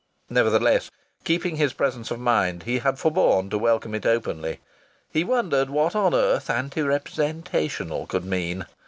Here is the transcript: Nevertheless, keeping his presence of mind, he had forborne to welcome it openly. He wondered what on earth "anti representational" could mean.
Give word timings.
Nevertheless, 0.31 0.89
keeping 1.23 1.57
his 1.57 1.73
presence 1.73 2.09
of 2.09 2.19
mind, 2.19 2.63
he 2.63 2.79
had 2.79 2.97
forborne 2.97 3.51
to 3.51 3.59
welcome 3.59 3.93
it 3.93 4.03
openly. 4.03 4.59
He 5.13 5.23
wondered 5.23 5.69
what 5.69 5.95
on 5.95 6.15
earth 6.15 6.49
"anti 6.49 6.81
representational" 6.81 8.07
could 8.07 8.25
mean. 8.25 8.65